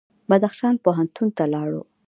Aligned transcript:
بدخشان 0.29 0.75
پوهنتون 0.83 1.27
ته 1.37 1.43
لاړو. 1.53 1.81